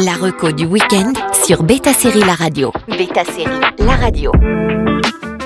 La 0.00 0.14
reco 0.14 0.50
du 0.50 0.64
week-end 0.64 1.12
sur 1.44 1.62
Beta 1.62 1.92
Série 1.92 2.20
La 2.20 2.34
Radio. 2.34 2.72
Beta 2.88 3.22
Série 3.22 3.60
La 3.78 3.96
Radio. 3.96 4.32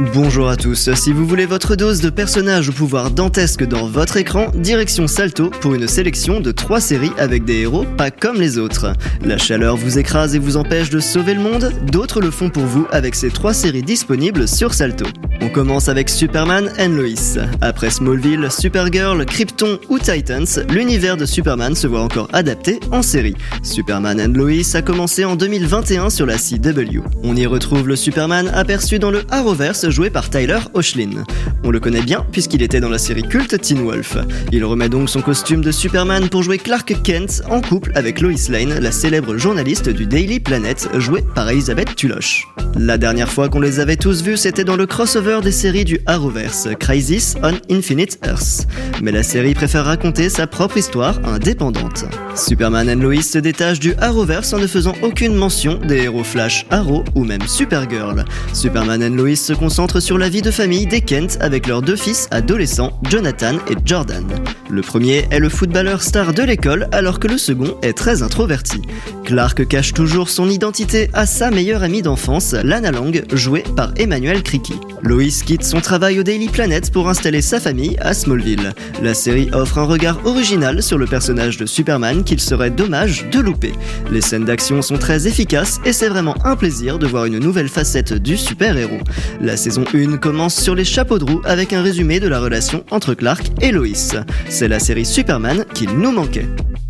Bonjour 0.00 0.48
à 0.48 0.56
tous, 0.56 0.94
si 0.94 1.12
vous 1.12 1.26
voulez 1.26 1.44
votre 1.44 1.74
dose 1.74 2.00
de 2.00 2.08
personnages 2.08 2.68
au 2.68 2.72
pouvoir 2.72 3.10
dantesque 3.10 3.64
dans 3.64 3.88
votre 3.88 4.16
écran, 4.16 4.46
direction 4.54 5.08
Salto 5.08 5.50
pour 5.50 5.74
une 5.74 5.88
sélection 5.88 6.38
de 6.38 6.52
3 6.52 6.80
séries 6.80 7.10
avec 7.18 7.44
des 7.44 7.62
héros 7.62 7.84
pas 7.96 8.12
comme 8.12 8.40
les 8.40 8.58
autres. 8.58 8.92
La 9.24 9.38
chaleur 9.38 9.76
vous 9.76 9.98
écrase 9.98 10.36
et 10.36 10.38
vous 10.38 10.56
empêche 10.56 10.88
de 10.88 11.00
sauver 11.00 11.34
le 11.34 11.40
monde, 11.40 11.72
d'autres 11.90 12.20
le 12.20 12.30
font 12.30 12.48
pour 12.48 12.62
vous 12.62 12.86
avec 12.92 13.16
ces 13.16 13.30
3 13.30 13.52
séries 13.52 13.82
disponibles 13.82 14.46
sur 14.46 14.72
Salto. 14.72 15.04
On 15.40 15.48
commence 15.48 15.88
avec 15.88 16.08
Superman 16.08 16.70
and 16.78 16.90
Lois. 16.90 17.44
Après 17.60 17.90
Smallville, 17.90 18.48
Supergirl, 18.50 19.24
Krypton 19.24 19.78
ou 19.88 19.98
Titans, 19.98 20.46
l'univers 20.70 21.16
de 21.16 21.26
Superman 21.26 21.74
se 21.74 21.88
voit 21.88 22.02
encore 22.02 22.28
adapté 22.32 22.78
en 22.92 23.02
série. 23.02 23.36
Superman 23.64 24.20
and 24.20 24.32
Lois 24.36 24.74
a 24.74 24.82
commencé 24.82 25.24
en 25.24 25.34
2021 25.34 26.10
sur 26.10 26.26
la 26.26 26.36
CW. 26.38 27.00
On 27.24 27.34
y 27.34 27.46
retrouve 27.46 27.88
le 27.88 27.96
Superman 27.96 28.48
aperçu 28.54 29.00
dans 29.00 29.10
le 29.10 29.22
Arrowverse 29.30 29.87
joué 29.90 30.10
par 30.10 30.30
Tyler 30.30 30.58
Hoechlin. 30.74 31.24
On 31.64 31.70
le 31.70 31.80
connaît 31.80 32.02
bien 32.02 32.24
puisqu'il 32.32 32.62
était 32.62 32.80
dans 32.80 32.88
la 32.88 32.98
série 32.98 33.22
culte 33.22 33.60
Teen 33.60 33.82
Wolf. 33.82 34.16
Il 34.52 34.64
remet 34.64 34.88
donc 34.88 35.08
son 35.08 35.20
costume 35.20 35.62
de 35.62 35.70
Superman 35.70 36.28
pour 36.28 36.42
jouer 36.42 36.58
Clark 36.58 37.02
Kent 37.02 37.42
en 37.48 37.60
couple 37.60 37.92
avec 37.94 38.20
Lois 38.20 38.32
Lane, 38.50 38.78
la 38.80 38.92
célèbre 38.92 39.36
journaliste 39.36 39.88
du 39.88 40.06
Daily 40.06 40.40
Planet, 40.40 40.88
jouée 40.98 41.24
par 41.34 41.48
Elizabeth 41.48 41.94
Tulosh. 41.96 42.46
La 42.76 42.98
dernière 42.98 43.30
fois 43.30 43.48
qu'on 43.48 43.60
les 43.60 43.80
avait 43.80 43.96
tous 43.96 44.22
vus, 44.22 44.36
c'était 44.36 44.64
dans 44.64 44.76
le 44.76 44.86
crossover 44.86 45.40
des 45.42 45.52
séries 45.52 45.84
du 45.84 46.00
Arrowverse, 46.06 46.68
Crisis 46.78 47.34
on 47.42 47.54
Infinite 47.70 48.18
Earth. 48.24 48.66
Mais 49.02 49.12
la 49.12 49.22
série 49.22 49.54
préfère 49.54 49.84
raconter 49.84 50.28
sa 50.28 50.46
propre 50.46 50.76
histoire 50.76 51.18
indépendante. 51.24 52.04
Superman 52.34 52.88
and 52.88 53.02
Lois 53.02 53.22
se 53.22 53.38
détache 53.38 53.80
du 53.80 53.94
Arrowverse 53.94 54.52
en 54.52 54.58
ne 54.58 54.66
faisant 54.66 54.94
aucune 55.02 55.34
mention 55.34 55.78
des 55.78 56.02
héros 56.02 56.24
Flash, 56.24 56.66
Arrow 56.70 57.04
ou 57.14 57.24
même 57.24 57.46
Supergirl. 57.46 58.24
Superman 58.52 59.02
and 59.02 59.16
Lois 59.16 59.36
se 59.36 59.52
concentre 59.52 59.77
sur 59.78 60.18
la 60.18 60.28
vie 60.28 60.42
de 60.42 60.50
famille 60.50 60.86
des 60.86 61.00
Kent 61.00 61.38
avec 61.40 61.68
leurs 61.68 61.82
deux 61.82 61.94
fils 61.94 62.26
adolescents, 62.32 62.98
Jonathan 63.08 63.54
et 63.70 63.76
Jordan. 63.84 64.26
Le 64.68 64.82
premier 64.82 65.24
est 65.30 65.38
le 65.38 65.48
footballeur 65.48 66.02
star 66.02 66.34
de 66.34 66.42
l'école 66.42 66.88
alors 66.90 67.20
que 67.20 67.28
le 67.28 67.38
second 67.38 67.76
est 67.82 67.92
très 67.92 68.22
introverti. 68.24 68.82
Clark 69.24 69.68
cache 69.68 69.94
toujours 69.94 70.30
son 70.30 70.50
identité 70.50 71.08
à 71.12 71.26
sa 71.26 71.52
meilleure 71.52 71.84
amie 71.84 72.02
d'enfance, 72.02 72.54
Lana 72.54 72.90
Lang, 72.90 73.24
jouée 73.32 73.62
par 73.76 73.92
Emmanuel 73.96 74.42
Criqui. 74.42 74.74
Lois 75.02 75.42
quitte 75.46 75.62
son 75.62 75.80
travail 75.80 76.18
au 76.18 76.24
Daily 76.24 76.48
Planet 76.48 76.90
pour 76.90 77.08
installer 77.08 77.40
sa 77.40 77.60
famille 77.60 77.96
à 78.00 78.14
Smallville. 78.14 78.72
La 79.00 79.14
série 79.14 79.48
offre 79.52 79.78
un 79.78 79.84
regard 79.84 80.18
original 80.26 80.82
sur 80.82 80.98
le 80.98 81.06
personnage 81.06 81.56
de 81.56 81.66
Superman 81.66 82.24
qu'il 82.24 82.40
serait 82.40 82.70
dommage 82.70 83.30
de 83.30 83.38
louper. 83.38 83.72
Les 84.10 84.22
scènes 84.22 84.44
d'action 84.44 84.82
sont 84.82 84.98
très 84.98 85.28
efficaces 85.28 85.78
et 85.84 85.92
c'est 85.92 86.08
vraiment 86.08 86.34
un 86.44 86.56
plaisir 86.56 86.98
de 86.98 87.06
voir 87.06 87.26
une 87.26 87.38
nouvelle 87.38 87.68
facette 87.68 88.12
du 88.12 88.36
super-héros. 88.36 89.00
Saison 89.68 89.84
1 89.92 90.16
commence 90.16 90.54
sur 90.54 90.74
les 90.74 90.84
chapeaux 90.84 91.18
de 91.18 91.24
roue 91.24 91.42
avec 91.44 91.74
un 91.74 91.82
résumé 91.82 92.20
de 92.20 92.28
la 92.28 92.40
relation 92.40 92.84
entre 92.90 93.12
Clark 93.12 93.50
et 93.60 93.70
Lois. 93.70 94.24
C'est 94.48 94.66
la 94.66 94.78
série 94.78 95.04
Superman 95.04 95.66
qu'il 95.74 95.90
nous 95.90 96.10
manquait. 96.10 96.46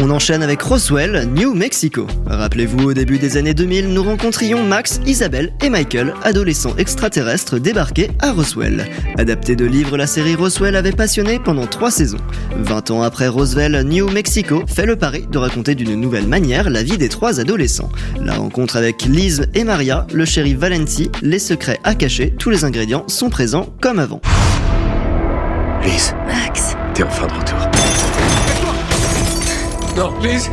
On 0.00 0.10
enchaîne 0.10 0.42
avec 0.42 0.62
Roswell, 0.62 1.28
New 1.34 1.54
Mexico. 1.54 2.06
Rappelez-vous, 2.26 2.88
au 2.88 2.92
début 2.94 3.18
des 3.18 3.36
années 3.36 3.52
2000, 3.52 3.88
nous 3.88 4.02
rencontrions 4.02 4.64
Max, 4.64 5.00
Isabelle 5.06 5.52
et 5.62 5.68
Michael, 5.68 6.14
adolescents 6.22 6.74
extraterrestres 6.78 7.60
débarqués 7.60 8.10
à 8.20 8.32
Roswell. 8.32 8.86
Adapté 9.18 9.54
de 9.54 9.66
livres, 9.66 9.98
la 9.98 10.06
série 10.06 10.34
Roswell 10.34 10.76
avait 10.76 10.92
passionné 10.92 11.38
pendant 11.38 11.66
trois 11.66 11.90
saisons. 11.90 12.20
20 12.56 12.90
ans 12.90 13.02
après 13.02 13.28
Roswell, 13.28 13.82
New 13.84 14.10
Mexico 14.10 14.64
fait 14.66 14.86
le 14.86 14.96
pari 14.96 15.26
de 15.30 15.38
raconter 15.38 15.74
d'une 15.74 15.94
nouvelle 15.94 16.26
manière 16.26 16.70
la 16.70 16.82
vie 16.82 16.98
des 16.98 17.10
trois 17.10 17.38
adolescents. 17.38 17.90
La 18.18 18.34
rencontre 18.34 18.76
avec 18.76 19.02
Liz 19.02 19.46
et 19.54 19.64
Maria, 19.64 20.06
le 20.12 20.24
shérif 20.24 20.56
Valenti, 20.56 21.10
les 21.20 21.38
secrets 21.38 21.80
à 21.84 21.94
cacher, 21.94 22.34
tous 22.38 22.50
les 22.50 22.64
ingrédients 22.64 23.04
sont 23.08 23.28
présents 23.28 23.68
comme 23.80 23.98
avant. 23.98 24.22
Liz, 25.84 26.14
Max, 26.26 26.76
t'es 26.94 27.02
enfin 27.02 27.26
de 27.26 27.32
retour. 27.34 27.58
Non, 29.96 30.12
Liz 30.22 30.50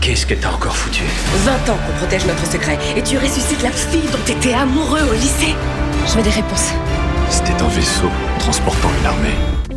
Qu'est-ce 0.00 0.24
que 0.24 0.34
t'as 0.34 0.50
encore 0.50 0.74
foutu 0.74 1.02
20 1.44 1.52
ans 1.70 1.76
qu'on 1.86 1.98
protège 1.98 2.24
notre 2.24 2.46
secret 2.50 2.78
et 2.96 3.02
tu 3.02 3.18
ressuscites 3.18 3.62
la 3.62 3.70
fille 3.70 4.08
dont 4.10 4.18
t'étais 4.24 4.54
amoureux 4.54 5.02
au 5.02 5.12
lycée. 5.12 5.54
Je 6.06 6.14
veux 6.14 6.22
des 6.22 6.30
réponses. 6.30 6.72
C'était 7.28 7.62
un 7.62 7.68
vaisseau 7.68 8.08
transportant 8.38 8.88
une 9.00 9.06
armée. 9.06 9.69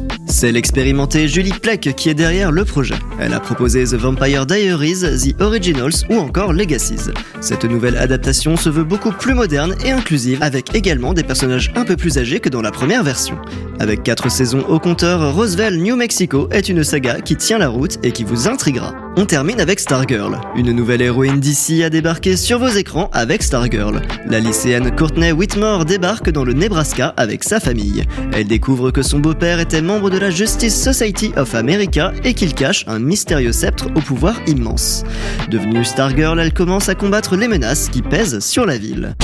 C'est 0.43 0.51
l'expérimentée 0.51 1.29
Julie 1.29 1.53
Plec 1.53 1.93
qui 1.95 2.09
est 2.09 2.13
derrière 2.13 2.51
le 2.51 2.65
projet. 2.65 2.95
Elle 3.17 3.33
a 3.33 3.39
proposé 3.39 3.85
The 3.85 3.93
Vampire 3.93 4.45
Diaries, 4.45 4.99
The 4.99 5.41
Originals 5.41 5.93
ou 6.09 6.17
encore 6.17 6.51
Legacies. 6.51 7.13
Cette 7.39 7.63
nouvelle 7.63 7.95
adaptation 7.95 8.57
se 8.57 8.67
veut 8.67 8.83
beaucoup 8.83 9.13
plus 9.13 9.35
moderne 9.35 9.73
et 9.85 9.91
inclusive, 9.91 10.39
avec 10.41 10.75
également 10.75 11.13
des 11.13 11.23
personnages 11.23 11.71
un 11.77 11.85
peu 11.85 11.95
plus 11.95 12.17
âgés 12.17 12.41
que 12.41 12.49
dans 12.49 12.61
la 12.61 12.71
première 12.71 13.03
version. 13.03 13.37
Avec 13.79 14.03
4 14.03 14.29
saisons 14.29 14.65
au 14.67 14.79
compteur, 14.79 15.33
Roswell, 15.33 15.81
New 15.81 15.95
Mexico 15.95 16.49
est 16.51 16.67
une 16.67 16.83
saga 16.83 17.21
qui 17.21 17.37
tient 17.37 17.57
la 17.57 17.69
route 17.69 17.97
et 18.03 18.11
qui 18.11 18.25
vous 18.25 18.49
intriguera. 18.49 18.93
On 19.15 19.25
termine 19.25 19.61
avec 19.61 19.79
Stargirl. 19.79 20.41
Une 20.55 20.71
nouvelle 20.71 21.03
héroïne 21.03 21.39
d'ici 21.39 21.83
a 21.83 21.91
débarqué 21.91 22.35
sur 22.35 22.57
vos 22.57 22.69
écrans 22.69 23.11
avec 23.13 23.43
Stargirl. 23.43 24.01
La 24.25 24.39
lycéenne 24.39 24.89
Courtney 24.95 25.31
Whitmore 25.31 25.85
débarque 25.85 26.31
dans 26.31 26.43
le 26.43 26.53
Nebraska 26.53 27.13
avec 27.15 27.43
sa 27.43 27.59
famille. 27.59 28.05
Elle 28.33 28.47
découvre 28.47 28.89
que 28.89 29.03
son 29.03 29.19
beau-père 29.19 29.59
était 29.59 29.83
membre 29.83 30.09
de 30.09 30.17
la 30.17 30.31
Justice 30.31 30.75
Society 30.81 31.31
of 31.37 31.53
America 31.53 32.11
et 32.23 32.33
qu'il 32.33 32.55
cache 32.55 32.85
un 32.87 32.97
mystérieux 32.97 33.51
sceptre 33.51 33.85
au 33.95 34.01
pouvoir 34.01 34.35
immense. 34.47 35.03
Devenue 35.51 35.85
Stargirl, 35.85 36.39
elle 36.39 36.53
commence 36.53 36.89
à 36.89 36.95
combattre 36.95 37.35
les 37.35 37.47
menaces 37.47 37.89
qui 37.89 38.01
pèsent 38.01 38.39
sur 38.39 38.65
la 38.65 38.79
ville. 38.79 39.15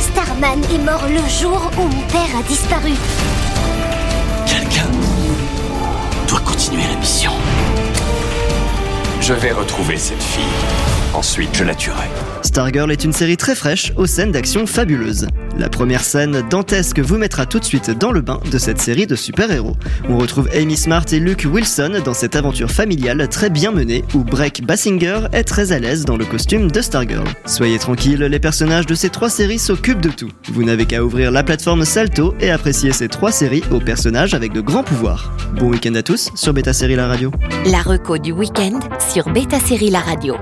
Starman 0.00 0.64
est 0.74 0.84
mort 0.84 1.06
le 1.08 1.22
jour 1.40 1.70
où 1.78 1.82
mon 1.82 2.08
père 2.08 2.36
a 2.36 2.42
disparu. 2.48 2.90
Quelqu'un 4.46 4.90
doit 6.26 6.40
continuer 6.40 6.82
la 6.92 6.98
mission. 6.98 7.30
Je 9.28 9.32
vais 9.32 9.50
retrouver 9.50 9.96
cette 9.96 10.22
fille. 10.22 10.44
Ensuite, 11.12 11.52
je 11.56 11.64
la 11.64 11.74
tuerai. 11.74 12.35
Stargirl 12.56 12.90
est 12.90 13.04
une 13.04 13.12
série 13.12 13.36
très 13.36 13.54
fraîche 13.54 13.92
aux 13.96 14.06
scènes 14.06 14.32
d'action 14.32 14.66
fabuleuses. 14.66 15.26
La 15.58 15.68
première 15.68 16.00
scène 16.00 16.42
dantesque 16.48 17.00
vous 17.00 17.18
mettra 17.18 17.44
tout 17.44 17.60
de 17.60 17.66
suite 17.66 17.90
dans 17.90 18.12
le 18.12 18.22
bain 18.22 18.40
de 18.50 18.56
cette 18.56 18.80
série 18.80 19.06
de 19.06 19.14
super-héros. 19.14 19.76
On 20.08 20.16
retrouve 20.16 20.48
Amy 20.54 20.74
Smart 20.74 21.04
et 21.12 21.20
Luke 21.20 21.46
Wilson 21.52 22.00
dans 22.02 22.14
cette 22.14 22.34
aventure 22.34 22.70
familiale 22.70 23.28
très 23.28 23.50
bien 23.50 23.72
menée 23.72 24.06
où 24.14 24.24
Breck 24.24 24.64
Bassinger 24.64 25.26
est 25.34 25.44
très 25.44 25.72
à 25.72 25.78
l'aise 25.78 26.06
dans 26.06 26.16
le 26.16 26.24
costume 26.24 26.70
de 26.70 26.80
Stargirl. 26.80 27.28
Soyez 27.44 27.78
tranquille, 27.78 28.20
les 28.20 28.40
personnages 28.40 28.86
de 28.86 28.94
ces 28.94 29.10
trois 29.10 29.28
séries 29.28 29.58
s'occupent 29.58 30.00
de 30.00 30.08
tout. 30.08 30.30
Vous 30.50 30.64
n'avez 30.64 30.86
qu'à 30.86 31.04
ouvrir 31.04 31.30
la 31.32 31.42
plateforme 31.42 31.84
Salto 31.84 32.34
et 32.40 32.50
apprécier 32.50 32.92
ces 32.92 33.08
trois 33.08 33.32
séries 33.32 33.64
aux 33.70 33.80
personnages 33.80 34.32
avec 34.32 34.54
de 34.54 34.62
grands 34.62 34.82
pouvoirs. 34.82 35.30
Bon 35.58 35.68
week-end 35.68 35.94
à 35.94 36.02
tous 36.02 36.30
sur 36.34 36.54
Beta 36.54 36.72
Série 36.72 36.96
La 36.96 37.06
Radio. 37.06 37.30
la 37.66 37.82
reco 37.82 38.16
du 38.16 38.32
week-end 38.32 38.80
sur 39.12 39.28
Beta 39.30 39.60
Série 39.60 39.90
La 39.90 40.00
Radio. 40.00 40.36